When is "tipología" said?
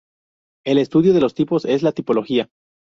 1.91-2.49